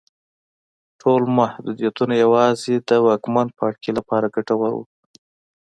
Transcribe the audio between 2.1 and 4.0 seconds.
یوازې د واکمن پاړکي